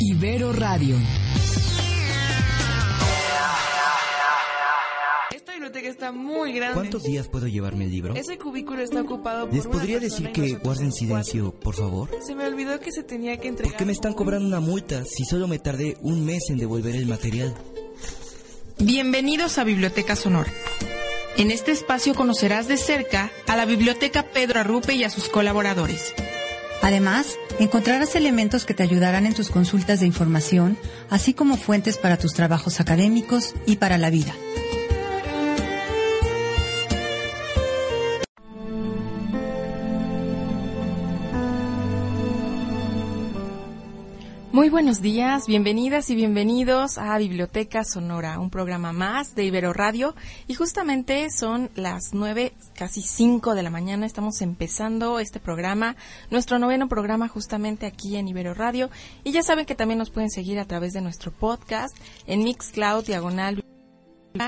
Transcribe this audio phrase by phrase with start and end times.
[0.00, 0.96] Ibero Radio.
[5.34, 6.74] Esta biblioteca está muy grande.
[6.74, 8.14] ¿Cuántos días puedo llevarme el libro?
[8.14, 10.90] Ese cubículo está ocupado por ¿Les podría decir que guarden cuatro.
[10.92, 12.10] silencio, por favor?
[12.26, 13.72] Se me olvidó que se tenía que entregar.
[13.72, 16.96] ¿Por qué me están cobrando una multa si solo me tardé un mes en devolver
[16.96, 17.54] el material?
[18.78, 20.52] Bienvenidos a Biblioteca Sonora.
[21.36, 26.14] En este espacio conocerás de cerca a la Biblioteca Pedro Arrupe y a sus colaboradores.
[26.82, 30.76] Además, encontrarás elementos que te ayudarán en tus consultas de información,
[31.10, 34.34] así como fuentes para tus trabajos académicos y para la vida.
[44.64, 50.14] Muy buenos días, bienvenidas y bienvenidos a Biblioteca Sonora, un programa más de Ibero Radio.
[50.46, 54.06] Y justamente son las nueve, casi cinco de la mañana.
[54.06, 55.96] Estamos empezando este programa,
[56.30, 58.88] nuestro noveno programa justamente aquí en Ibero Radio.
[59.22, 61.94] Y ya saben que también nos pueden seguir a través de nuestro podcast
[62.26, 63.62] en Mixcloud Diagonal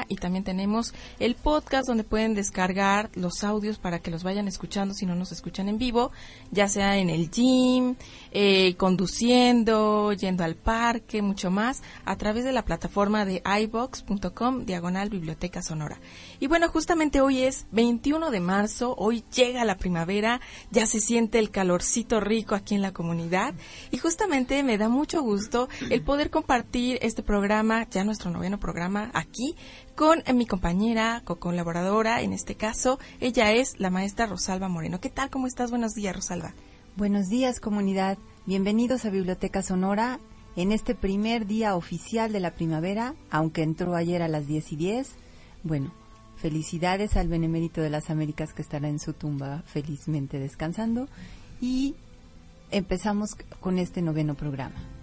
[0.09, 4.95] y también tenemos el podcast donde pueden descargar los audios para que los vayan escuchando
[4.95, 6.11] si no nos escuchan en vivo,
[6.51, 7.95] ya sea en el gym,
[8.33, 15.09] eh, conduciendo, yendo al parque, mucho más, a través de la plataforma de ibox.com diagonal
[15.09, 16.01] biblioteca sonora.
[16.41, 20.41] Y bueno, justamente hoy es 21 de marzo, hoy llega la primavera,
[20.73, 23.55] ya se siente el calorcito rico aquí en la comunidad
[23.93, 29.13] y justamente me da mucho gusto el poder compartir este programa, ya nuestro noveno programa
[29.15, 29.55] aquí,
[29.95, 35.01] con eh, mi compañera, co-colaboradora, en este caso, ella es la maestra Rosalba Moreno.
[35.01, 35.31] ¿Qué tal?
[35.31, 35.71] ¿Cómo estás?
[35.71, 36.55] Buenos días, Rosalba.
[36.97, 38.19] Buenos días, comunidad.
[38.47, 40.19] Bienvenidos a Biblioteca Sonora
[40.57, 44.77] en este primer día oficial de la primavera, aunque entró ayer a las 10 y
[44.77, 45.11] 10.
[45.63, 45.93] Bueno,
[46.37, 51.09] felicidades al Benemérito de las Américas que estará en su tumba felizmente descansando.
[51.61, 51.95] Y
[52.71, 54.96] empezamos con este noveno programa.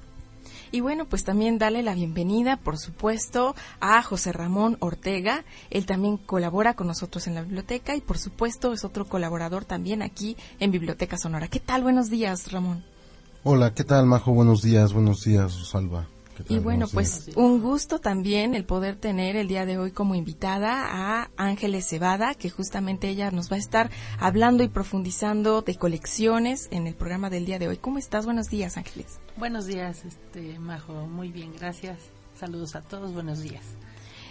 [0.74, 5.46] Y bueno, pues también darle la bienvenida, por supuesto, a José Ramón Ortega.
[5.70, 10.02] Él también colabora con nosotros en la biblioteca y, por supuesto, es otro colaborador también
[10.02, 11.48] aquí en Biblioteca Sonora.
[11.48, 11.84] ¿Qué tal?
[11.84, 12.84] Buenos días, Ramón.
[13.44, 14.32] Hola, ¿qué tal, Majo?
[14.34, 16.08] Buenos días, buenos días, Rosalba.
[16.50, 21.22] Y bueno, pues un gusto también el poder tener el día de hoy como invitada
[21.22, 23.90] a Ángeles Cebada, que justamente ella nos va a estar
[24.20, 27.78] hablando y profundizando de colecciones en el programa del día de hoy.
[27.78, 28.26] ¿Cómo estás?
[28.26, 29.20] Buenos días, Ángeles.
[29.38, 31.98] Buenos días, este Majo, muy bien, gracias.
[32.40, 33.64] Saludos a todos, buenos días.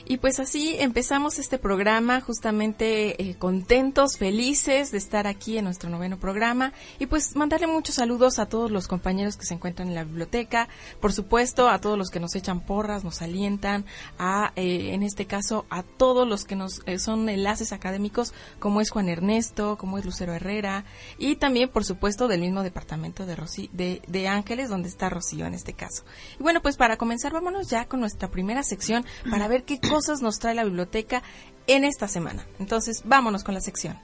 [0.04, 5.90] Y pues así empezamos este programa, justamente eh, contentos, felices de estar aquí en nuestro
[5.90, 6.72] noveno programa.
[6.98, 10.68] Y pues mandarle muchos saludos a todos los compañeros que se encuentran en la biblioteca,
[11.00, 13.84] por supuesto a todos los que nos echan porras, nos alientan,
[14.18, 18.80] a eh, en este caso a todos los que nos eh, son enlaces académicos, como
[18.80, 20.84] es Juan Ernesto, como es Lucero Herrera,
[21.18, 25.46] y también por supuesto del mismo departamento de, Rosy- de, de Ángeles, donde está Rocío
[25.46, 26.04] en este caso.
[26.38, 30.22] Y bueno, pues para comenzar, vámonos ya con nuestra primera sección para ver qué cosas
[30.22, 31.22] nos trae la biblioteca
[31.66, 32.46] en esta semana.
[32.58, 33.98] Entonces, vámonos con la sección.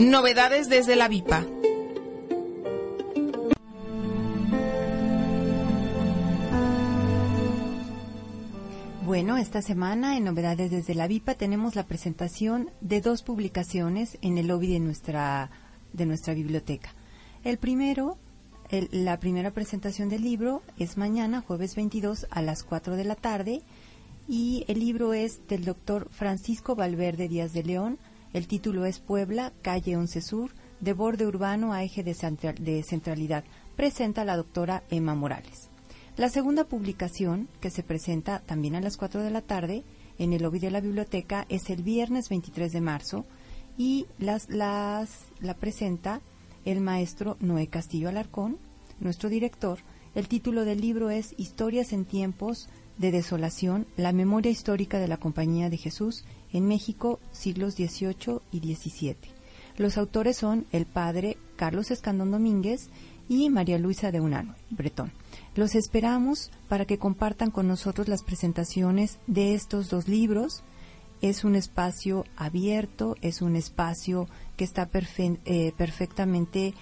[0.00, 1.44] Novedades desde la VIPA.
[9.04, 14.38] Bueno, esta semana en Novedades desde la VIPA tenemos la presentación de dos publicaciones en
[14.38, 15.50] el lobby de nuestra,
[15.92, 16.94] de nuestra biblioteca.
[17.42, 18.18] El primero,
[18.70, 23.14] el- la primera presentación del libro es mañana, jueves 22 a las 4 de la
[23.14, 23.62] tarde
[24.28, 27.98] y el libro es del doctor Francisco Valverde Díaz de León.
[28.32, 30.50] El título es Puebla, calle 11 Sur,
[30.80, 33.42] de borde urbano a eje de, centra- de centralidad.
[33.74, 35.70] Presenta la doctora Emma Morales.
[36.16, 39.84] La segunda publicación, que se presenta también a las 4 de la tarde
[40.18, 43.24] en el lobby de la biblioteca, es el viernes 23 de marzo
[43.78, 45.08] y las, las,
[45.40, 46.20] la presenta
[46.64, 48.58] el maestro Noé Castillo Alarcón,
[49.00, 49.78] nuestro director.
[50.14, 52.68] El título del libro es Historias en tiempos
[52.98, 58.74] de desolación, la memoria histórica de la Compañía de Jesús en México, siglos XVIII y
[58.74, 59.16] XVII.
[59.76, 62.90] Los autores son el padre Carlos Escandón Domínguez
[63.28, 65.12] y María Luisa de Unano, Bretón.
[65.54, 70.64] Los esperamos para que compartan con nosotros las presentaciones de estos dos libros.
[71.20, 74.28] Es un espacio abierto, es un espacio
[74.58, 76.74] que está eh, perfectamente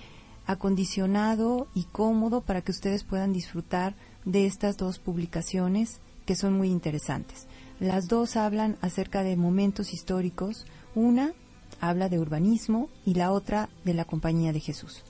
[0.46, 3.94] acondicionado y cómodo para que ustedes puedan disfrutar
[4.24, 7.46] de estas dos publicaciones que son muy interesantes.
[7.78, 10.64] Las dos hablan acerca de momentos históricos.
[10.94, 11.34] Una
[11.78, 15.04] habla de urbanismo y la otra de la Compañía de Jesús.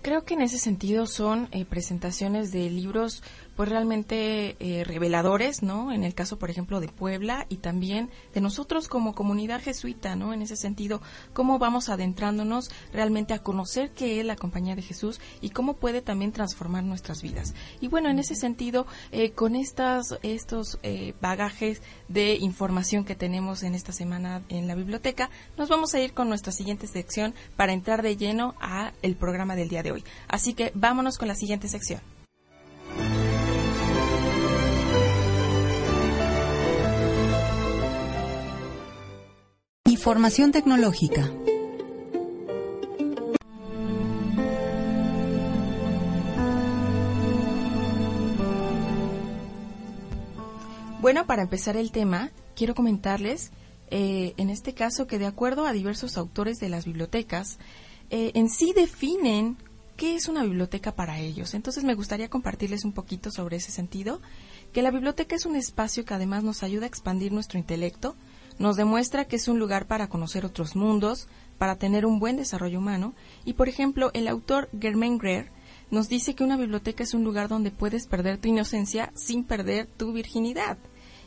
[0.00, 3.22] Creo que en ese sentido son eh, presentaciones de libros
[3.56, 5.90] pues realmente eh, reveladores, ¿no?
[5.92, 10.32] En el caso, por ejemplo, de Puebla y también de nosotros como comunidad jesuita, ¿no?
[10.32, 11.00] En ese sentido,
[11.32, 16.02] cómo vamos adentrándonos realmente a conocer qué es la compañía de Jesús y cómo puede
[16.02, 17.54] también transformar nuestras vidas.
[17.80, 23.62] Y bueno, en ese sentido, eh, con estas, estos eh, bagajes de información que tenemos
[23.62, 27.72] en esta semana en la biblioteca, nos vamos a ir con nuestra siguiente sección para
[27.72, 30.04] entrar de lleno a el programa del día de hoy.
[30.28, 32.15] Así que vámonos con la siguiente sección.
[40.06, 41.28] Información tecnológica.
[51.00, 53.50] Bueno, para empezar el tema, quiero comentarles,
[53.90, 57.58] eh, en este caso, que de acuerdo a diversos autores de las bibliotecas,
[58.10, 59.56] eh, en sí definen
[59.96, 61.52] qué es una biblioteca para ellos.
[61.54, 64.20] Entonces me gustaría compartirles un poquito sobre ese sentido,
[64.72, 68.14] que la biblioteca es un espacio que además nos ayuda a expandir nuestro intelecto,
[68.58, 72.78] nos demuestra que es un lugar para conocer otros mundos, para tener un buen desarrollo
[72.78, 73.14] humano,
[73.44, 75.50] y por ejemplo, el autor Germain Greer
[75.90, 79.86] nos dice que una biblioteca es un lugar donde puedes perder tu inocencia sin perder
[79.86, 80.78] tu virginidad.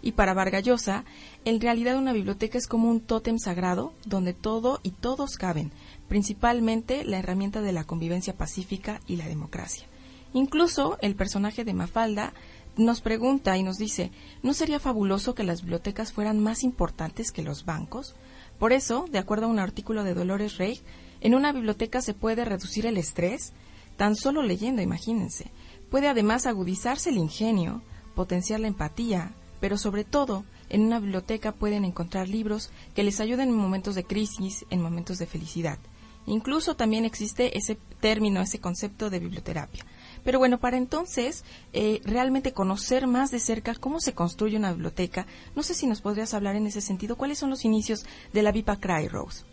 [0.01, 1.03] Y para Vargallosa,
[1.45, 5.71] en realidad una biblioteca es como un tótem sagrado donde todo y todos caben,
[6.07, 9.87] principalmente la herramienta de la convivencia pacífica y la democracia.
[10.33, 12.33] Incluso el personaje de Mafalda
[12.79, 14.11] nos pregunta y nos dice,
[14.41, 18.15] ¿no sería fabuloso que las bibliotecas fueran más importantes que los bancos?
[18.57, 20.79] Por eso, de acuerdo a un artículo de Dolores Rey,
[21.21, 23.53] en una biblioteca se puede reducir el estrés,
[23.97, 25.51] tan solo leyendo, imagínense.
[25.91, 27.81] Puede además agudizarse el ingenio,
[28.15, 33.49] potenciar la empatía, pero sobre todo, en una biblioteca pueden encontrar libros que les ayuden
[33.49, 35.79] en momentos de crisis, en momentos de felicidad.
[36.25, 39.85] Incluso también existe ese término, ese concepto de biblioterapia.
[40.23, 41.43] Pero bueno, para entonces
[41.73, 45.25] eh, realmente conocer más de cerca cómo se construye una biblioteca,
[45.55, 48.51] no sé si nos podrías hablar en ese sentido, ¿cuáles son los inicios de la
[48.51, 49.43] Vipa Cry, Rose?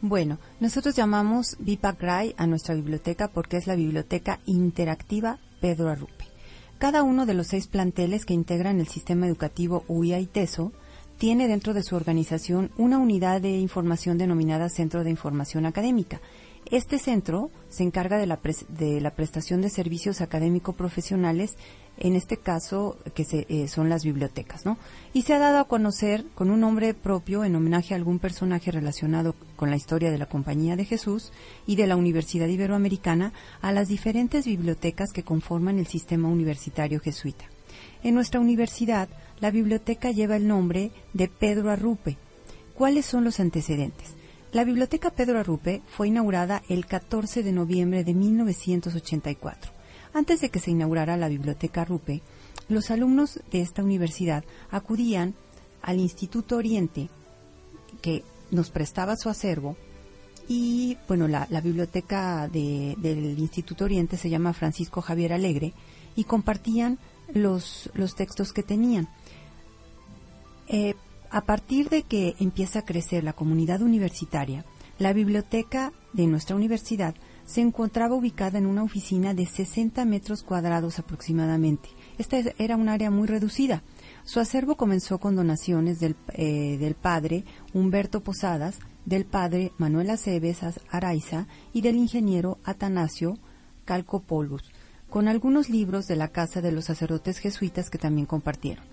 [0.00, 6.26] Bueno, nosotros llamamos Vipa Cry a nuestra biblioteca porque es la biblioteca interactiva Pedro Arrupe.
[6.78, 10.72] Cada uno de los seis planteles que integran el sistema educativo UIA y TESO
[11.18, 16.20] tiene dentro de su organización una unidad de información denominada Centro de Información Académica
[16.70, 18.38] este centro se encarga de la,
[18.68, 21.56] de la prestación de servicios académico-profesionales,
[21.96, 24.78] en este caso que se, eh, son las bibliotecas, ¿no?
[25.12, 28.70] Y se ha dado a conocer con un nombre propio en homenaje a algún personaje
[28.70, 31.32] relacionado con la historia de la Compañía de Jesús
[31.66, 37.46] y de la Universidad Iberoamericana a las diferentes bibliotecas que conforman el sistema universitario jesuita.
[38.02, 39.08] En nuestra universidad,
[39.40, 42.16] la biblioteca lleva el nombre de Pedro Arrupe.
[42.74, 44.17] ¿Cuáles son los antecedentes?
[44.50, 49.72] La Biblioteca Pedro Arrupe fue inaugurada el 14 de noviembre de 1984.
[50.14, 52.22] Antes de que se inaugurara la Biblioteca Arrupe,
[52.70, 55.34] los alumnos de esta universidad acudían
[55.82, 57.10] al Instituto Oriente,
[58.00, 59.76] que nos prestaba su acervo,
[60.48, 65.74] y bueno, la, biblioteca del Instituto Oriente se llama Francisco Javier Alegre,
[66.16, 66.98] y compartían
[67.34, 69.08] los, textos que tenían.
[70.68, 70.94] Eh,
[71.30, 74.64] a partir de que empieza a crecer la comunidad universitaria,
[74.98, 80.98] la biblioteca de nuestra universidad se encontraba ubicada en una oficina de 60 metros cuadrados
[80.98, 81.88] aproximadamente.
[82.18, 83.82] Esta era un área muy reducida.
[84.24, 91.46] Su acervo comenzó con donaciones del, eh, padre Humberto Posadas, del padre Manuel Aceves Araiza
[91.72, 93.38] y del ingeniero Atanasio
[93.86, 94.64] Calcopolvus,
[95.08, 98.84] con algunos libros de la Casa de los Sacerdotes Jesuitas que también compartieron.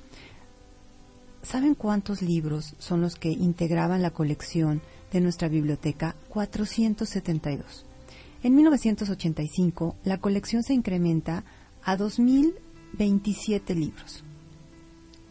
[1.46, 6.16] ¿Saben cuántos libros son los que integraban la colección de nuestra biblioteca?
[6.30, 7.86] 472.
[8.42, 11.44] En 1985, la colección se incrementa
[11.84, 14.24] a 2.027 libros.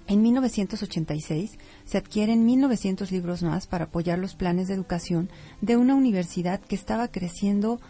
[0.07, 5.31] En 1986 se adquieren 1.900 libros más para apoyar los planes de educación
[5.63, 7.81] de una universidad que estaba creciendo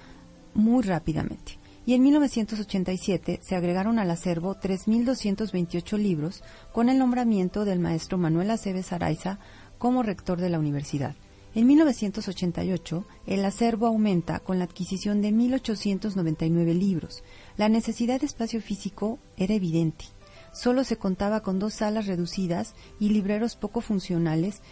[0.54, 7.78] muy rápidamente y en 1987 se agregaron al acervo 3.228 libros con el nombramiento del
[7.78, 9.38] maestro Manuel Aceves Araiza
[9.78, 11.14] como rector de la universidad.
[11.54, 17.22] En 1988, el acervo aumenta con la adquisición de 1.899 libros.
[17.56, 20.06] La necesidad de espacio físico era evidente.
[20.52, 24.62] Solo se contaba con dos salas reducidas y libreros poco funcionales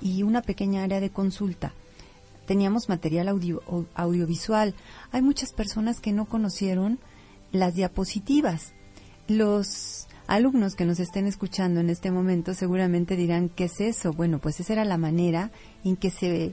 [0.00, 1.74] y una pequeña área de consulta.
[2.50, 3.62] Teníamos material audio-
[3.94, 4.74] audiovisual.
[5.12, 6.98] Hay muchas personas que no conocieron
[7.52, 8.72] las diapositivas.
[9.28, 14.12] Los alumnos que nos estén escuchando en este momento seguramente dirán, ¿qué es eso?
[14.12, 15.52] Bueno, pues esa era la manera
[15.84, 16.52] en que se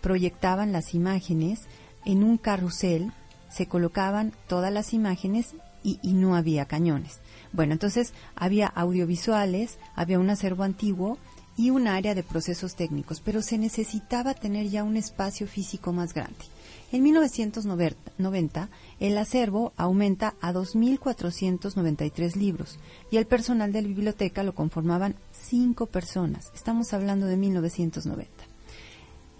[0.00, 1.66] proyectaban las imágenes
[2.06, 3.12] en un carrusel,
[3.50, 7.20] se colocaban todas las imágenes y, y no había cañones.
[7.52, 11.18] Bueno, entonces había audiovisuales, había un acervo antiguo
[11.56, 16.14] y un área de procesos técnicos, pero se necesitaba tener ya un espacio físico más
[16.14, 16.44] grande.
[16.92, 18.68] En 1990,
[19.00, 22.78] el acervo aumenta a 2.493 libros
[23.10, 26.52] y el personal de la biblioteca lo conformaban cinco personas.
[26.54, 28.30] Estamos hablando de 1990.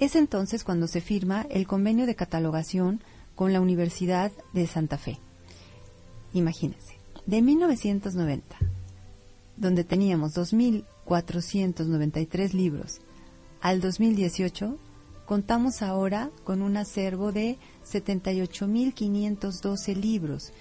[0.00, 3.00] Es entonces cuando se firma el convenio de catalogación
[3.34, 5.18] con la Universidad de Santa Fe.
[6.32, 8.56] Imagínense, de 1990,
[9.56, 10.34] donde teníamos
[11.06, 13.00] 2.493 libros,
[13.60, 14.78] al 2018,
[15.24, 17.58] contamos ahora con un acervo de
[17.90, 20.52] 78.512 libros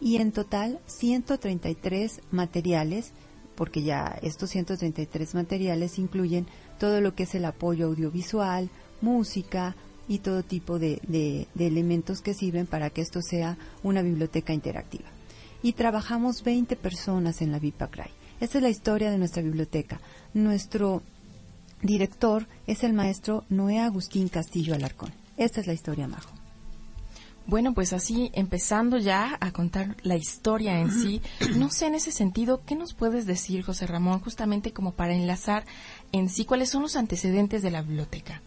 [0.00, 3.12] y en total 133 materiales,
[3.54, 6.46] porque ya estos 133 materiales incluyen
[6.78, 9.76] todo lo que es el apoyo audiovisual, música
[10.08, 15.08] y todo tipo de, elementos que sirven para que esto sea una biblioteca interactiva.
[15.62, 18.10] Y trabajamos 20 personas en la Vipacray.
[18.40, 20.00] Esta es la historia de nuestra biblioteca.
[20.32, 21.02] Nuestro
[21.82, 25.12] director es el maestro Noé Agustín Castillo Alarcón.
[25.36, 26.30] Esta es la historia, Majo.
[27.46, 31.22] Bueno, pues así, empezando ya a contar la historia en sí,
[31.56, 35.64] no sé en ese sentido, ¿qué nos puedes decir, José Ramón, justamente como para enlazar
[36.12, 38.42] en sí cuáles son los antecedentes de la biblioteca?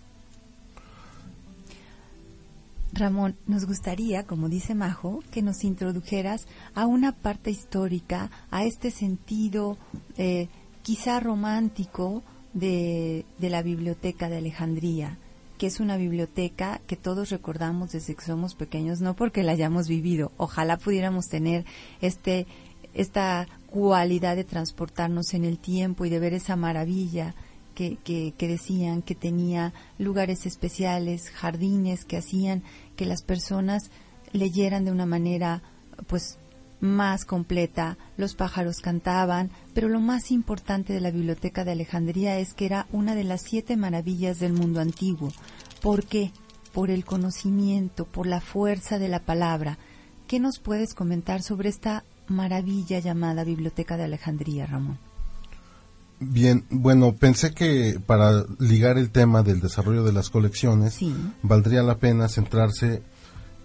[2.94, 8.92] Ramón, nos gustaría, como dice Majo, que nos introdujeras a una parte histórica, a este
[8.92, 9.78] sentido
[10.18, 10.50] eh,
[10.82, 15.18] quizá romántico de, de la Biblioteca de Alejandría,
[15.58, 19.88] que es una biblioteca que todos recordamos desde que somos pequeños, no porque la hayamos
[19.88, 20.32] vivido.
[20.38, 21.66] Ojalá pudiéramos tener
[22.02, 22.46] este,
[22.94, 27.36] esta cualidad de transportarnos en el tiempo y de ver esa maravilla
[27.74, 32.64] que, que, que decían que tenía lugares especiales, jardines que hacían
[32.96, 33.92] que las personas
[34.34, 35.62] leyeran de una manera
[36.08, 36.38] pues
[36.82, 42.54] más completa, los pájaros cantaban, pero lo más importante de la Biblioteca de Alejandría es
[42.54, 45.32] que era una de las siete maravillas del mundo antiguo.
[45.82, 46.32] ¿Por qué?
[46.74, 49.78] Por el conocimiento, por la fuerza de la palabra.
[50.28, 55.11] ¿Qué nos puedes comentar sobre esta maravilla llamada Biblioteca de Alejandría, Ramón?
[56.24, 61.14] Bien, bueno, pensé que para ligar el tema del desarrollo de las colecciones, Sí.
[61.42, 63.02] valdría la pena centrarse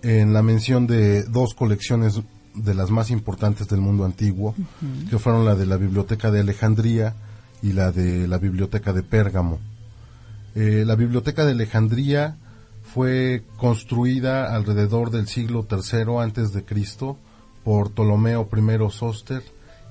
[0.03, 2.19] en la mención de dos colecciones
[2.55, 4.55] de las más importantes del mundo antiguo,
[5.11, 7.15] que fueron la de la Biblioteca de Alejandría
[7.63, 9.59] y la de la Biblioteca de Pérgamo.
[10.55, 12.39] Eh, la Biblioteca de Alejandría
[12.83, 17.19] fue construida alrededor del siglo III antes de Cristo
[17.65, 19.43] por Ptolomeo I Soster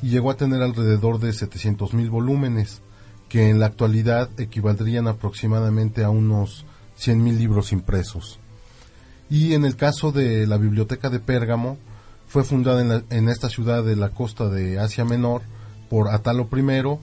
[0.06, 2.82] y llegó a tener alrededor de 700.000 volúmenes,
[3.28, 6.64] que en la actualidad equivaldrían aproximadamente a unos
[7.00, 8.38] 100.000 libros impresos.
[9.32, 11.78] Y en el caso de la Biblioteca de Pérgamo,
[12.28, 15.42] fue fundada en, la- en esta ciudad de la costa de Asia Menor
[15.90, 17.00] por Atalo I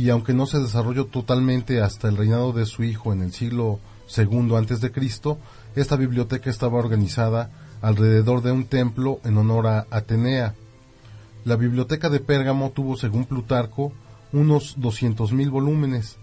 [0.00, 3.80] y aunque no se desarrolló totalmente hasta el reinado de su hijo en el siglo
[4.16, 5.38] II antes de Cristo,
[5.74, 7.50] esta biblioteca estaba organizada
[7.82, 10.54] alrededor de un templo en honor a Atenea.
[11.44, 13.92] La biblioteca de Pérgamo tuvo, según Plutarco,
[14.32, 16.16] unos 200.000 volúmenes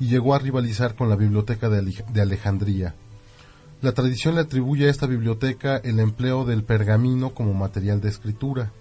[0.00, 2.94] y llegó a rivalizar con la biblioteca de Ale- de Alejandría.
[3.82, 8.72] La tradición le atribuye a esta biblioteca el empleo del pergamino como material de escritura.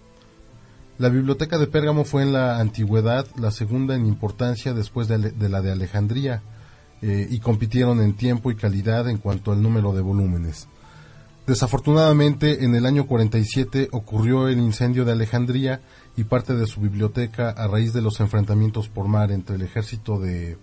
[0.99, 5.61] La biblioteca de Pérgamo fue en la antigüedad la segunda en importancia después de la
[5.61, 6.41] de Alejandría
[7.03, 10.67] eh, y compitieron en tiempo y calidad en cuanto al número de volúmenes.
[11.47, 15.79] Desafortunadamente, en el año 47 ocurrió el incendio de Alejandría
[16.17, 20.19] y parte de su biblioteca a raíz de los enfrentamientos por mar entre el ejército
[20.19, 20.57] de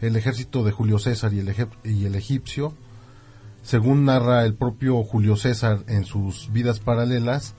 [0.00, 2.72] el ejército de Julio César y el, egipcio.
[3.62, 7.52] Según narra el propio Julio César en sus vidas paralelas,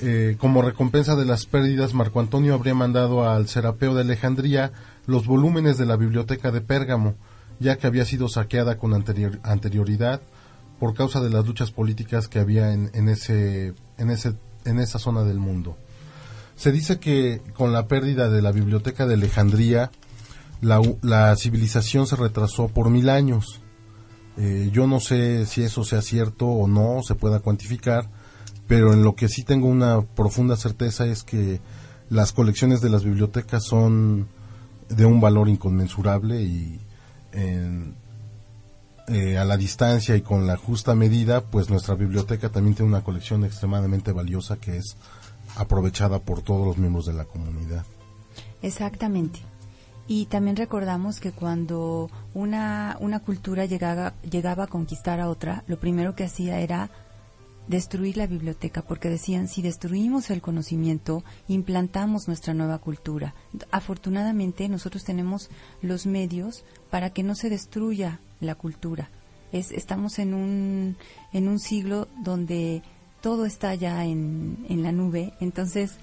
[0.00, 4.72] eh, como recompensa de las pérdidas, Marco Antonio habría mandado al Serapeo de Alejandría
[5.06, 7.16] los volúmenes de la biblioteca de Pérgamo,
[7.60, 10.22] ya que había sido saqueada con anterior- anterioridad
[10.78, 14.98] por causa de las luchas políticas que había en, en ese, en, ese, en esa
[14.98, 15.76] zona del mundo.
[16.56, 19.90] Se dice que con la pérdida de la biblioteca de Alejandría,
[20.60, 23.60] la, la civilización se retrasó por mil años.
[24.36, 28.08] Eh, yo no sé si eso sea cierto o no, se pueda cuantificar,
[28.66, 31.60] pero en lo que sí tengo una profunda certeza es que
[32.08, 34.28] las colecciones de las bibliotecas son
[34.88, 36.80] de un valor inconmensurable y
[37.32, 37.94] en,
[39.08, 43.04] eh, a la distancia y con la justa medida, pues nuestra biblioteca también tiene una
[43.04, 44.96] colección extremadamente valiosa que es
[45.56, 47.84] aprovechada por todos los miembros de la comunidad.
[48.62, 49.40] Exactamente.
[50.06, 55.78] Y también recordamos que cuando una, una cultura llegaba, llegaba a conquistar a otra, lo
[55.78, 56.90] primero que hacía era
[57.68, 63.34] destruir la biblioteca, porque decían, si destruimos el conocimiento, implantamos nuestra nueva cultura.
[63.70, 65.50] Afortunadamente, nosotros tenemos
[65.82, 69.10] los medios para que no se destruya la cultura.
[69.52, 70.96] Es, estamos en un,
[71.32, 72.82] en un siglo donde
[73.20, 75.96] todo está ya en, en la nube, entonces,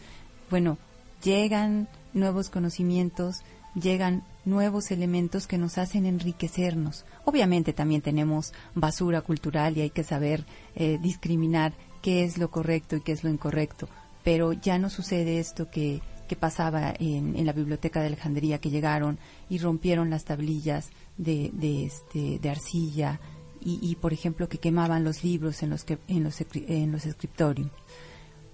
[0.50, 0.78] bueno,
[1.24, 3.38] llegan nuevos conocimientos,
[3.76, 7.06] llegan nuevos elementos que nos hacen enriquecernos.
[7.26, 12.96] Obviamente también tenemos basura cultural y hay que saber eh, discriminar qué es lo correcto
[12.96, 13.90] y qué es lo incorrecto,
[14.24, 18.70] pero ya no sucede esto que, que pasaba en, en, la biblioteca de Alejandría, que
[18.70, 23.20] llegaron y rompieron las tablillas de, de, este, de arcilla
[23.62, 27.06] y, y, por ejemplo, que quemaban los libros en los, que, en los, en los
[27.06, 27.72] escritorios.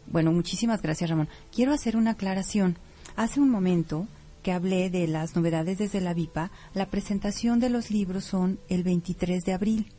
[0.08, 1.30] Bueno, muchísimas gracias, Ramón.
[1.52, 2.78] Quiero hacer una aclaración.
[3.16, 4.08] Hace un momento
[4.44, 8.84] que hablé de las novedades desde la VIPA, la presentación de los libros son el
[8.84, 9.92] 23 de abril.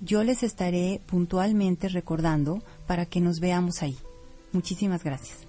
[0.00, 3.96] Yo les estaré puntualmente recordando para que nos veamos ahí.
[4.52, 5.46] Muchísimas gracias.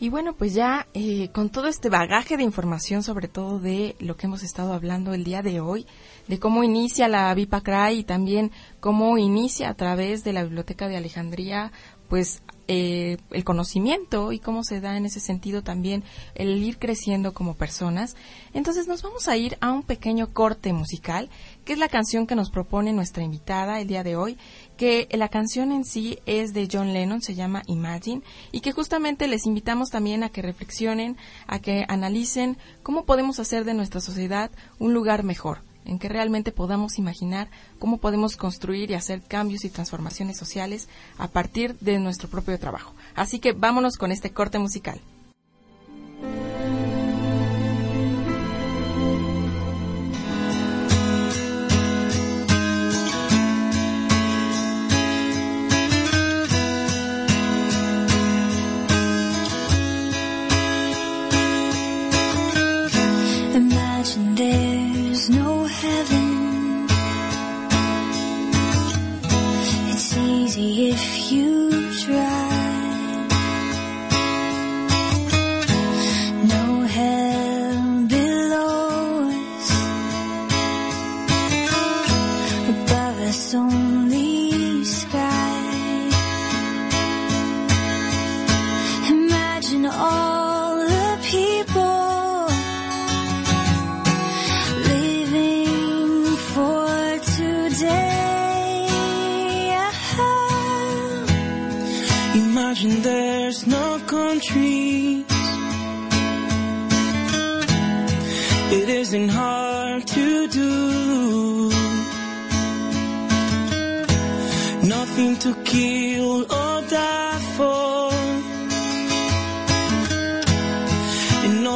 [0.00, 4.16] Y bueno, pues ya eh, con todo este bagaje de información, sobre todo de lo
[4.16, 5.86] que hemos estado hablando el día de hoy,
[6.28, 10.86] de cómo inicia la VIPA CRAI y también cómo inicia a través de la Biblioteca
[10.86, 11.72] de Alejandría,
[12.08, 17.32] pues eh, el conocimiento y cómo se da en ese sentido también el ir creciendo
[17.32, 18.14] como personas.
[18.52, 21.30] Entonces nos vamos a ir a un pequeño corte musical,
[21.64, 24.36] que es la canción que nos propone nuestra invitada el día de hoy,
[24.76, 28.20] que la canción en sí es de John Lennon, se llama Imagine,
[28.52, 33.64] y que justamente les invitamos también a que reflexionen, a que analicen cómo podemos hacer
[33.64, 37.48] de nuestra sociedad un lugar mejor en que realmente podamos imaginar
[37.80, 42.94] cómo podemos construir y hacer cambios y transformaciones sociales a partir de nuestro propio trabajo.
[43.16, 45.00] Así que vámonos con este corte musical.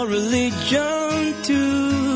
[0.06, 2.11] religion too.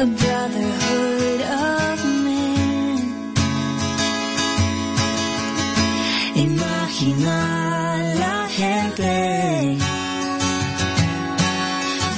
[0.00, 2.98] a brotherhood of men.
[6.36, 7.38] Imagina
[8.22, 9.76] la gente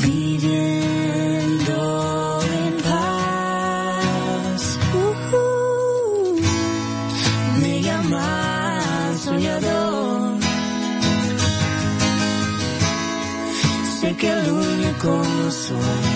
[0.02, 1.78] viviendo
[2.64, 4.62] en paz.
[5.04, 6.36] Uh -huh.
[7.62, 10.38] Me llaman soñador.
[14.00, 15.12] Sé que el único
[15.64, 16.09] soy.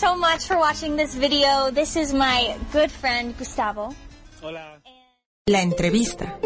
[0.00, 1.70] So much for watching this video.
[1.70, 3.94] This is my good friend Gustavo.
[5.46, 6.38] La entrevista.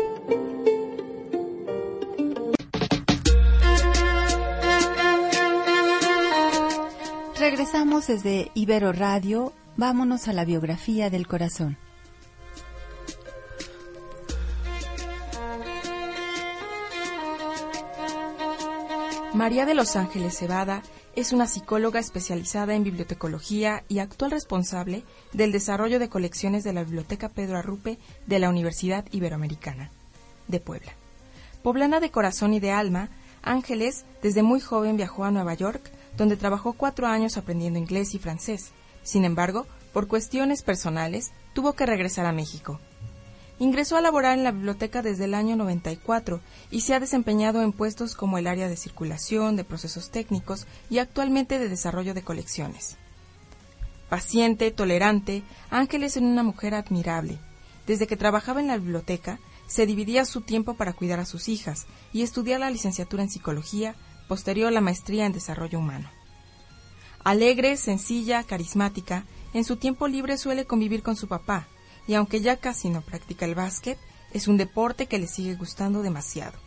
[7.38, 9.52] Regresamos desde Ibero Radio.
[9.76, 11.78] Vámonos a la biografía del corazón.
[19.32, 20.82] María de los Ángeles Cebada
[21.16, 26.82] es una psicóloga especializada en bibliotecología y actual responsable del desarrollo de colecciones de la
[26.82, 29.90] Biblioteca Pedro Arrupe de la Universidad Iberoamericana
[30.48, 30.92] de Puebla.
[31.62, 33.10] Poblana de corazón y de alma,
[33.42, 38.18] Ángeles desde muy joven viajó a Nueva York, donde trabajó cuatro años aprendiendo inglés y
[38.18, 38.72] francés.
[39.02, 42.80] Sin embargo, por cuestiones personales, tuvo que regresar a México.
[43.58, 46.40] Ingresó a laborar en la biblioteca desde el año 94
[46.70, 50.98] y se ha desempeñado en puestos como el área de circulación, de procesos técnicos y
[50.98, 52.96] actualmente de desarrollo de colecciones.
[54.08, 57.38] Paciente, tolerante, Ángeles es una mujer admirable.
[57.86, 61.86] Desde que trabajaba en la biblioteca, se dividía su tiempo para cuidar a sus hijas
[62.12, 63.94] y estudiar la licenciatura en psicología,
[64.28, 66.10] posterior la maestría en desarrollo humano.
[67.22, 71.66] Alegre, sencilla, carismática, en su tiempo libre suele convivir con su papá,
[72.06, 73.98] y aunque ya casi no practica el básquet,
[74.32, 76.58] es un deporte que le sigue gustando demasiado.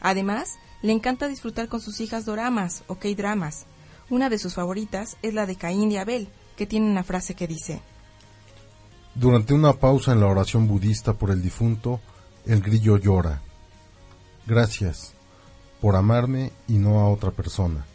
[0.00, 3.66] Además, le encanta disfrutar con sus hijas doramas o K-dramas.
[4.10, 7.46] Una de sus favoritas es la de Caín y Abel, que tiene una frase que
[7.46, 7.80] dice:
[9.14, 12.00] Durante una pausa en la oración budista por el difunto,
[12.44, 13.40] el grillo llora.
[14.46, 15.14] Gracias
[15.80, 17.86] por amarme y no a otra persona.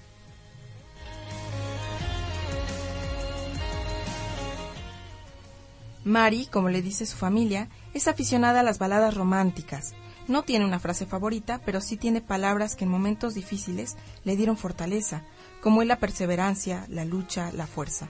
[6.09, 9.93] Mari, como le dice su familia, es aficionada a las baladas románticas.
[10.27, 14.57] No tiene una frase favorita, pero sí tiene palabras que en momentos difíciles le dieron
[14.57, 15.21] fortaleza,
[15.61, 18.09] como es la perseverancia, la lucha, la fuerza.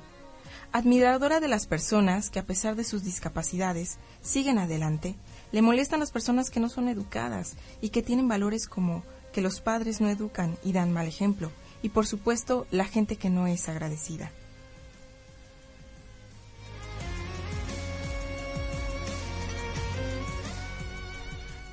[0.72, 5.18] Admiradora de las personas que a pesar de sus discapacidades siguen adelante,
[5.52, 9.60] le molestan las personas que no son educadas y que tienen valores como que los
[9.60, 11.52] padres no educan y dan mal ejemplo,
[11.84, 14.32] y por supuesto la gente que no es agradecida.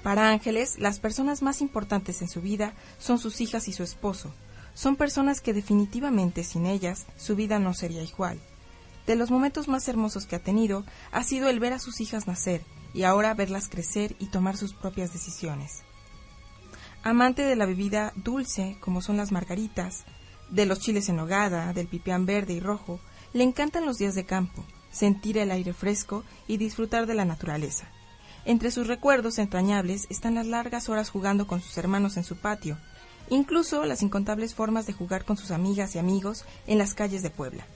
[0.06, 4.32] Para Ángeles, las personas más importantes en su vida son sus hijas y su esposo.
[4.72, 8.38] Son personas que definitivamente sin ellas su vida no sería igual.
[9.08, 12.28] De los momentos más hermosos que ha tenido ha sido el ver a sus hijas
[12.28, 12.62] nacer
[12.94, 15.82] y ahora verlas crecer y tomar sus propias decisiones.
[17.02, 20.04] Amante de la bebida dulce, como son las margaritas,
[20.50, 23.00] de los chiles en nogada, del pipián verde y rojo,
[23.32, 27.88] le encantan los días de campo, sentir el aire fresco y disfrutar de la naturaleza.
[28.46, 32.78] Entre sus recuerdos entrañables están las largas horas jugando con sus hermanos en su patio,
[33.28, 37.30] incluso las incontables formas de jugar con sus amigas y amigos en las calles de
[37.30, 37.66] Puebla.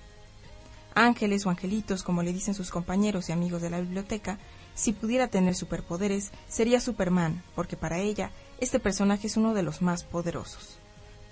[0.94, 4.38] Ángeles o angelitos, como le dicen sus compañeros y amigos de la biblioteca,
[4.76, 8.30] si pudiera tener superpoderes, sería Superman, porque para ella
[8.61, 10.78] este personaje es uno de los más poderosos.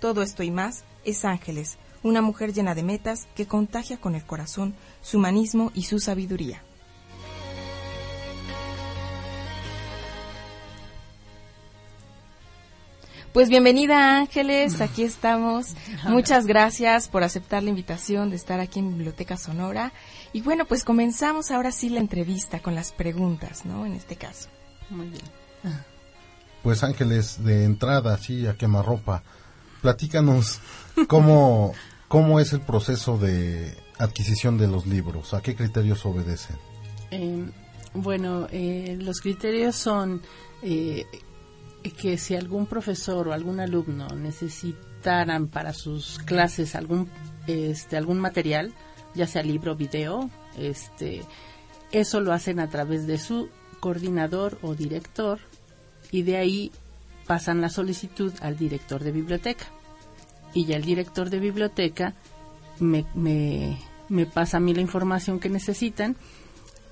[0.01, 4.25] Todo esto y más es Ángeles, una mujer llena de metas que contagia con el
[4.25, 6.61] corazón su humanismo y su sabiduría.
[13.33, 15.75] Pues bienvenida Ángeles, aquí estamos.
[16.05, 19.93] Muchas gracias por aceptar la invitación de estar aquí en Biblioteca Sonora.
[20.33, 23.85] Y bueno, pues comenzamos ahora sí la entrevista con las preguntas, ¿no?
[23.85, 24.49] En este caso.
[24.89, 25.21] Muy bien.
[26.63, 29.23] Pues Ángeles, de entrada, así a quemarropa,
[29.81, 30.59] platícanos
[31.07, 31.73] cómo,
[32.07, 36.57] cómo es el proceso de adquisición de los libros, a qué criterios obedecen.
[37.11, 37.45] Eh,
[37.93, 40.21] bueno, eh, los criterios son
[40.61, 41.05] eh,
[41.83, 47.09] que si algún profesor o algún alumno necesitaran para sus clases algún
[47.47, 48.73] este algún material,
[49.15, 51.21] ya sea libro, video, este
[51.91, 55.39] eso lo hacen a través de su coordinador o director
[56.11, 56.71] y de ahí
[57.25, 59.65] pasan la solicitud al director de biblioteca.
[60.53, 62.15] Y ya el director de biblioteca
[62.79, 63.77] me, me,
[64.09, 66.15] me pasa a mí la información que necesitan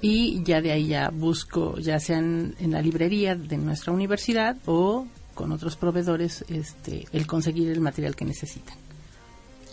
[0.01, 5.07] y ya de ahí ya busco, ya sean en la librería de nuestra universidad o
[5.33, 8.75] con otros proveedores, este, el conseguir el material que necesitan.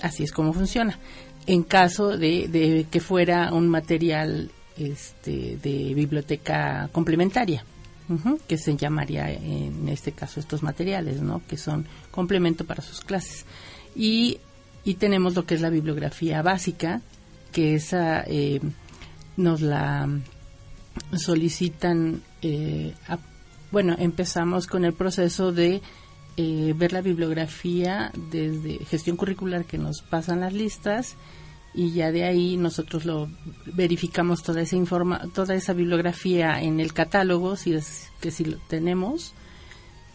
[0.03, 0.99] Así es como funciona.
[1.47, 7.65] en caso de, que fuera un material este, de biblioteca complementaria,
[8.47, 11.43] que se llamaría en este caso estos materiales, ¿no?
[11.49, 13.47] que son complemento para sus clases.
[13.97, 14.39] Y,
[14.85, 17.01] y tenemos lo que es la bibliografía básica,
[17.53, 18.61] que esa eh,
[19.37, 20.09] nos la
[21.17, 22.95] solicitan, eh,
[23.71, 25.83] bueno, empezamos con el proceso de
[26.37, 31.17] eh, ver la bibliografía desde gestión curricular que nos pasan las listas
[31.75, 33.29] y ya de ahí nosotros lo
[33.67, 38.59] verificamos toda esa informa toda esa bibliografía en el catálogo si es que si lo
[38.69, 39.33] tenemos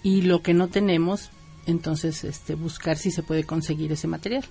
[0.04, 1.32] y lo que no tenemos
[1.68, 4.44] entonces este buscar si se puede conseguir ese material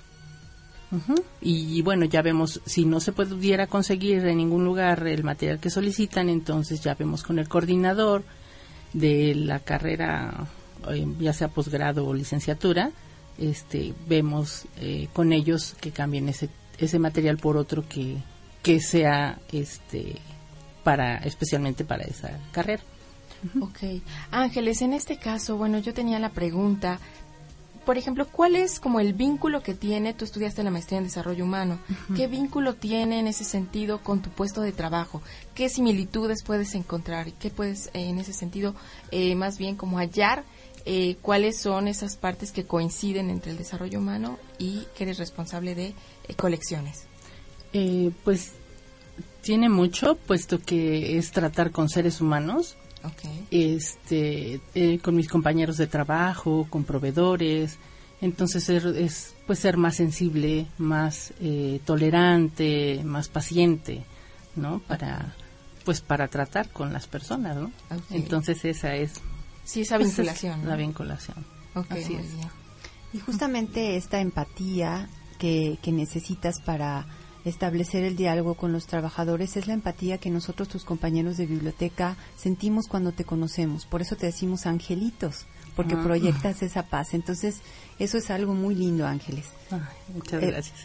[0.90, 1.16] Ujú.
[1.42, 5.68] y, bueno ya vemos si no se pudiera conseguir en ningún lugar el material que
[5.68, 8.24] solicitan entonces ya vemos con el coordinador
[8.94, 10.46] de la carrera
[10.90, 12.90] eh, ya sea posgrado o licenciatura
[13.36, 16.48] este vemos eh, con ellos que cambien ese
[16.78, 18.16] ese material por otro que
[18.62, 20.16] que sea este
[20.84, 22.82] para especialmente para esa carrera
[23.60, 24.02] Ok.
[24.30, 26.98] Ángeles, en este caso, bueno, yo tenía la pregunta,
[27.88, 31.42] por ejemplo, ¿cuál es como el vínculo que tiene, tú estudiaste la maestría en desarrollo
[31.42, 31.78] humano,
[32.14, 35.22] qué vínculo tiene en ese sentido con tu puesto de trabajo?
[35.54, 37.28] ¿Qué similitudes puedes encontrar?
[37.28, 38.74] ¿Y qué puedes, eh, en ese sentido,
[39.10, 40.44] eh, más bien como hallar?
[40.84, 45.74] eh, ¿Cuáles son esas partes que coinciden entre el desarrollo humano y que eres responsable
[45.74, 45.94] de
[46.28, 47.04] eh, colecciones?
[47.72, 48.52] Eh, pues
[49.40, 52.76] tiene mucho puesto que es tratar con seres humanos
[53.50, 57.78] este eh, con mis compañeros de trabajo con proveedores.
[58.20, 64.04] Entonces ser- es pues ser más sensible más eh, tolerante más paciente
[64.56, 65.34] no para
[65.84, 67.70] pues para tratar con las personas no
[68.10, 69.12] entonces esa es
[69.64, 70.70] Sí, esa pues, es vinculación, ¿no?
[70.70, 71.36] la vinculación.
[71.74, 72.30] Ok, Así muy es.
[73.12, 75.08] Y justamente esta empatía
[75.38, 77.04] que, que necesitas para
[77.48, 82.16] establecer el diálogo con los trabajadores es la empatía que nosotros, tus compañeros de biblioteca,
[82.36, 83.86] sentimos cuando te conocemos.
[83.86, 86.02] Por eso te decimos angelitos, porque Ah.
[86.02, 87.14] proyectas esa paz.
[87.14, 87.56] Entonces,
[87.98, 89.46] eso es algo muy lindo, Ángeles.
[89.70, 89.80] Ay,
[90.14, 90.76] muchas Eh, gracias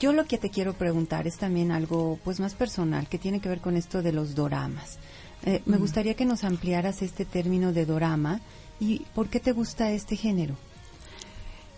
[0.00, 3.48] Yo lo que te quiero preguntar es también algo pues más personal que tiene que
[3.48, 4.98] ver con esto de los doramas.
[5.46, 8.40] Eh, Me gustaría que nos ampliaras este término de dorama
[8.80, 10.56] y por qué te gusta este género.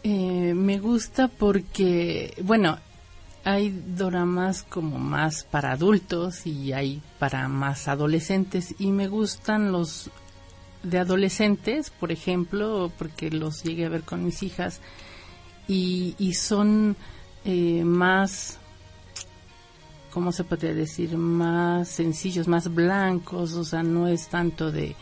[0.02, 2.78] Eh, me gusta porque, bueno,
[3.46, 10.10] hay doramas como más para adultos y hay para más adolescentes y me gustan los
[10.82, 14.80] de adolescentes, por ejemplo, porque los llegué a ver con mis hijas
[15.68, 16.96] y, y son
[17.44, 18.58] eh, más,
[20.10, 21.16] ¿cómo se podría decir?
[21.16, 24.96] Más sencillos, más blancos, o sea, no es tanto de,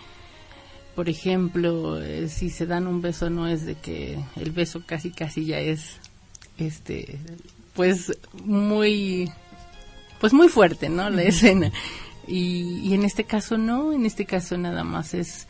[0.95, 5.13] por ejemplo, eh, si se dan un beso no es de que el beso casi
[5.13, 5.97] casi ya es
[6.59, 7.19] este
[7.75, 8.13] pues
[8.45, 9.31] muy
[10.21, 11.11] pues muy fuerte, ¿no?
[11.11, 11.71] La escena.
[12.27, 15.47] Y, y en este caso no, en este caso nada más es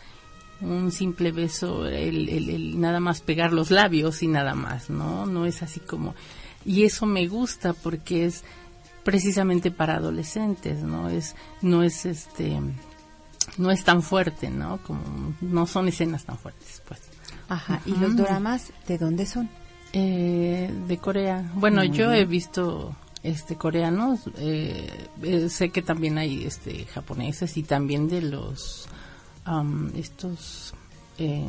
[0.61, 5.27] un simple beso, el, el- el nada más pegar los labios y nada más, ¿no?
[5.27, 6.15] No es así como...
[6.65, 8.43] Y eso me gusta porque es
[9.05, 11.11] precisamente para adolescentes, ¿no?
[11.11, 12.59] Es, no es este,
[13.59, 14.79] no es tan fuerte, ¿no?
[14.83, 17.01] Como, no son escenas tan fuertes, pues.
[17.49, 17.83] Ajá.
[17.85, 19.51] ¿Y los doramas de dónde son?
[19.97, 21.51] Eh, de Corea.
[21.55, 24.91] Bueno, yo he visto este coreanos, eh,
[25.23, 28.87] eh, sé que también hay este japoneses y también de los
[29.45, 30.75] am, estos
[31.19, 31.45] eh,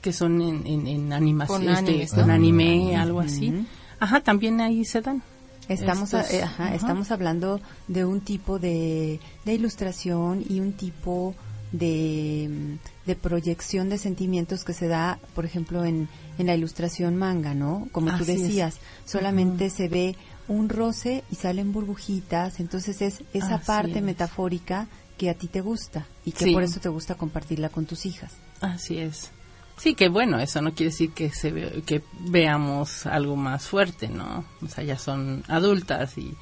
[0.00, 2.32] que son en, en, en animación, Con este, animes, con ¿no?
[2.32, 3.66] anime, algo así.
[4.00, 5.22] Ajá, también ahí se dan.
[5.68, 6.74] Estamos, a- Estos- eh, ajá.
[6.74, 11.34] estamos hablando de un tipo de, de ilustración y un tipo
[11.72, 17.16] de, mm, de proyección de sentimientos que se da, por ejemplo, en, en la ilustración
[17.16, 17.88] manga, ¿no?
[17.92, 18.26] Como tú es.
[18.28, 20.16] decías, solamente se ve
[20.48, 24.02] un roce y salen burbujitas, entonces es esa Así parte es.
[24.04, 24.86] metafórica
[25.18, 26.52] que a ti te gusta y que Sí.
[26.52, 28.32] por eso te gusta compartirla con tus hijas.
[28.60, 29.30] Así es.
[29.78, 34.08] Sí, que bueno, eso no quiere decir que se ve- que veamos algo más fuerte,
[34.08, 34.44] ¿no?
[34.62, 36.34] O sea, ya son adultas y,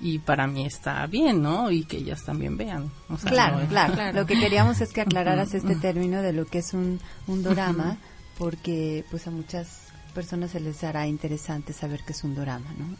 [0.00, 1.70] y para mí está bien, ¿no?
[1.70, 2.90] Y que ellas también vean.
[3.08, 4.20] O sea, Claro, no es- claro, Claro.
[4.20, 7.96] Lo que queríamos es que aclararas este término de lo que es un, un dorama,
[8.38, 9.82] porque pues a muchas
[10.14, 12.96] personas se les hará interesante saber qué es un dorama, ¿no?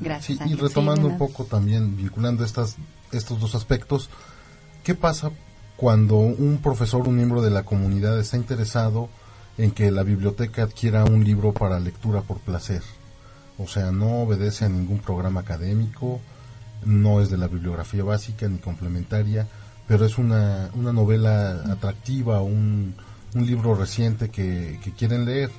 [0.00, 0.38] Gracias.
[0.38, 2.76] Sí, y retomando Sí, un poco también, vinculando estas,
[3.12, 4.10] estos dos aspectos,
[4.82, 5.30] ¿qué pasa
[5.76, 9.08] cuando un profesor, un miembro de la comunidad está interesado
[9.58, 12.82] en que la biblioteca adquiera un libro para lectura por placer?
[13.62, 16.20] O sea, no obedece a ningún programa académico,
[16.84, 19.46] no es de la bibliografía básica ni complementaria,
[19.86, 22.94] pero es una, una novela atractiva, un,
[23.34, 25.50] un libro reciente que, que quieren leer.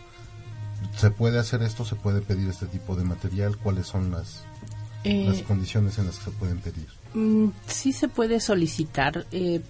[0.97, 1.85] ¿Se puede hacer esto?
[1.85, 3.57] ¿Se puede pedir este tipo de material?
[3.57, 4.43] ¿Cuáles son las,
[5.05, 6.87] Eh, las condiciones en las que se pueden pedir?
[7.13, 9.61] Mm, sí se puede solicitar, eh,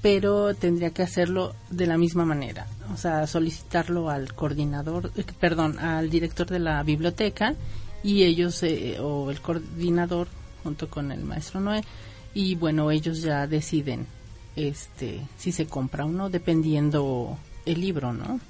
[0.00, 2.66] pero tendría que hacerlo de la misma manera.
[2.94, 7.54] O sea, solicitarlo al coordinador, eh, perdón, al director de la biblioteca
[8.02, 10.28] y ellos, eh, o el coordinador
[10.62, 11.82] junto con el maestro Noé,
[12.34, 14.06] y bueno, ellos ya deciden
[14.56, 18.40] este si se compra o no, dependiendo el libro, ¿no?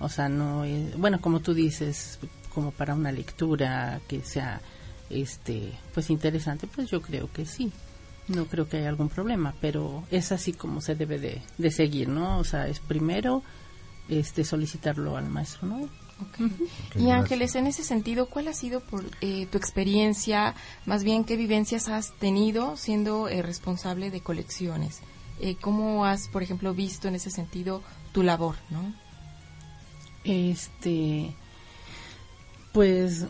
[0.00, 2.18] O sea, no es, bueno, como tú dices,
[2.54, 4.60] como para una lectura que sea
[5.10, 7.72] este pues interesante, pues yo creo que sí.
[8.28, 12.10] No creo que haya algún problema, pero es así como se debe de, de seguir,
[12.10, 12.38] ¿no?
[12.38, 13.42] O sea, es primero
[14.08, 15.88] este solicitarlo al maestro, ¿no?
[16.96, 20.54] Y Ángeles, en ese sentido, ¿cuál ha sido por eh, tu experiencia,
[20.86, 25.00] más bien qué vivencias has tenido siendo eh, responsable de colecciones?
[25.40, 28.92] Eh, ¿Cómo has, por ejemplo, visto en ese sentido tu labor, no?
[30.24, 31.34] Este,
[32.72, 33.26] pues,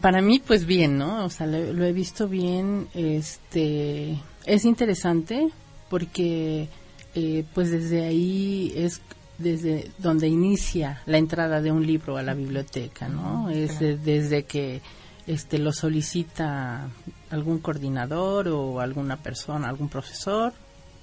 [0.00, 1.24] para mí, pues bien, ¿no?
[1.24, 2.88] O sea, lo, lo he visto bien.
[2.94, 5.50] Este, es interesante
[5.90, 6.68] porque,
[7.14, 9.00] eh, pues, desde ahí es
[9.38, 13.48] desde donde inicia la entrada de un libro a la biblioteca, ¿no?
[13.50, 14.80] Es de- desde que
[15.26, 16.88] este lo solicita
[17.30, 20.52] algún coordinador o alguna persona, algún profesor,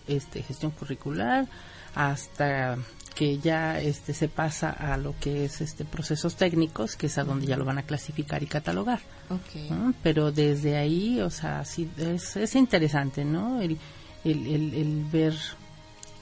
[0.08, 1.48] este gestión curricular,
[1.96, 2.78] hasta
[3.16, 7.24] que ya este se pasa a lo que es este procesos técnicos, que es a
[7.24, 9.00] donde ya lo van a clasificar y catalogar.
[9.30, 9.72] Ok.
[9.72, 9.94] ¿no?
[10.04, 13.62] Pero desde ahí, o sea, sí es, es interesante, ¿no?
[13.62, 13.78] El,
[14.26, 15.34] el, el- el ver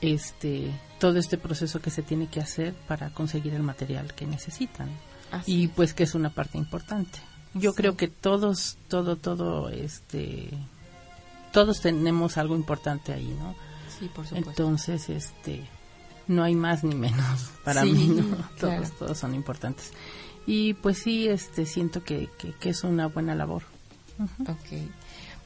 [0.03, 4.89] este todo este proceso que se tiene que hacer para conseguir el material que necesitan
[5.31, 7.19] Así y pues que es una parte importante.
[7.53, 7.77] Yo Sí.
[7.77, 10.49] creo que todos, todo, todo, este,
[11.51, 13.53] todos tenemos algo importante ahí, ¿no?
[13.99, 14.49] Sí, por supuesto.
[14.51, 15.63] Entonces, este,
[16.27, 18.37] no hay más ni menos para Sí, mí, ¿no?
[18.57, 18.81] claro.
[18.83, 19.91] Todos, todos son importantes.
[20.47, 23.63] Y pues sí, este, siento que, que, que es una buena labor.
[24.47, 24.79] Ok.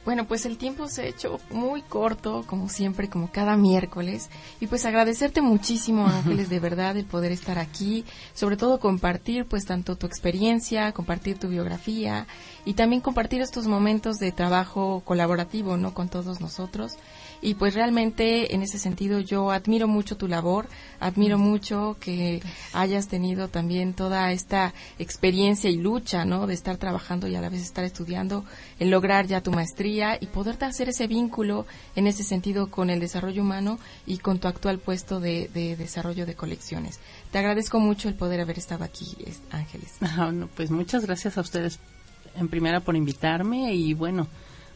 [0.08, 4.30] Bueno, pues el tiempo se ha hecho muy corto, como siempre, como cada miércoles.
[4.58, 8.06] Y pues agradecerte muchísimo, Ángeles, de verdad, el poder estar aquí.
[8.32, 12.26] Sobre todo compartir, pues, tanto tu experiencia, compartir tu biografía
[12.64, 15.92] y también compartir estos momentos de trabajo colaborativo, ¿no?
[15.92, 16.92] Con todos nosotros.
[17.40, 23.06] Y pues realmente en ese sentido yo admiro mucho tu labor, admiro mucho que hayas
[23.08, 26.46] tenido también toda esta experiencia y lucha, ¿no?
[26.46, 28.44] De estar trabajando y a la vez estar estudiando,
[28.80, 32.98] en lograr ya tu maestría y poderte hacer ese vínculo en ese sentido con el
[33.00, 36.98] desarrollo humano y con tu actual puesto de, de desarrollo de colecciones.
[37.30, 39.92] Te agradezco mucho el poder haber estado aquí, es- Ángeles.
[40.00, 41.78] Ah, no, pues muchas gracias a ustedes
[42.36, 44.26] en primera por invitarme y bueno,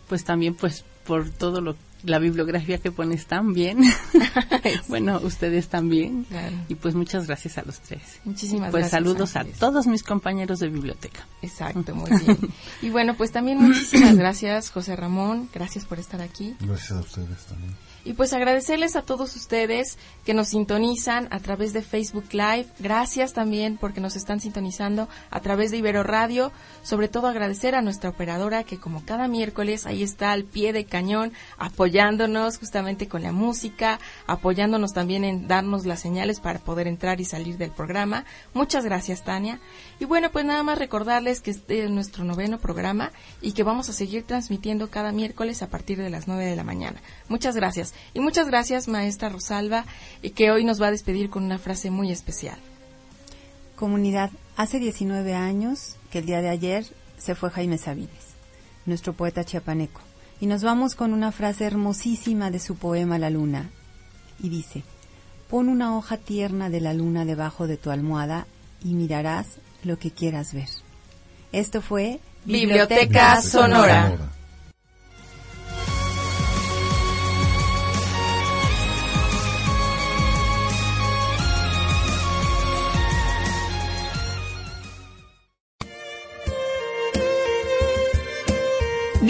[0.09, 3.78] pues también pues por todo lo la bibliografía que pones tan bien.
[4.88, 6.24] bueno, ustedes también.
[6.24, 6.56] Claro.
[6.68, 8.20] Y pues muchas gracias a los tres.
[8.24, 9.56] Muchísimas pues gracias, saludos Ángeles.
[9.56, 11.26] a todos mis compañeros de biblioteca.
[11.42, 12.38] Exacto, muy bien.
[12.82, 15.48] Y bueno, pues también muchísimas gracias, José Ramón.
[15.52, 16.56] Gracias por estar aquí.
[16.60, 17.74] Gracias a ustedes también.
[18.04, 22.66] Y pues agradecerles a todos ustedes que nos sintonizan a través de Facebook Live.
[22.80, 26.50] Gracias también porque nos están sintonizando a través de Ibero Radio.
[26.82, 30.84] Sobre todo agradecer a nuestra operadora que como cada miércoles ahí está al pie de
[30.84, 37.20] cañón apoyándonos justamente con la música, apoyándonos también en darnos las señales para poder entrar
[37.20, 38.24] y salir del programa.
[38.52, 39.60] Muchas gracias Tania.
[40.00, 43.88] Y bueno, pues nada más recordarles que este es nuestro noveno programa y que vamos
[43.88, 47.00] a seguir transmitiendo cada miércoles a partir de las 9 de la mañana.
[47.28, 47.91] Muchas gracias.
[48.14, 49.85] Y muchas gracias, maestra Rosalba,
[50.22, 52.59] y que hoy nos va a despedir con una frase muy especial.
[53.76, 56.87] Comunidad, hace 19 años que el día de ayer
[57.18, 58.35] se fue Jaime Sabines,
[58.87, 60.00] nuestro poeta chiapaneco,
[60.40, 63.70] y nos vamos con una frase hermosísima de su poema La Luna,
[64.42, 64.83] y dice,
[65.48, 68.46] pon una hoja tierna de la luna debajo de tu almohada
[68.83, 69.46] y mirarás
[69.85, 70.68] lo que quieras ver.
[71.52, 74.16] Esto fue Biblioteca Sonora.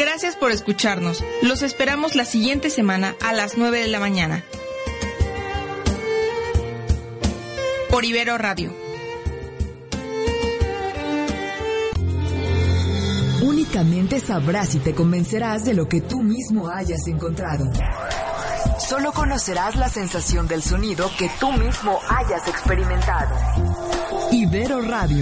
[0.03, 1.22] Gracias por escucharnos.
[1.42, 4.42] Los esperamos la siguiente semana a las 9 de la mañana.
[7.88, 8.74] Por Ibero Radio.
[13.42, 17.70] Únicamente sabrás y te convencerás de lo que tú mismo hayas encontrado.
[18.80, 23.36] Solo conocerás la sensación del sonido que tú mismo hayas experimentado.
[24.32, 25.20] Ibero Radio.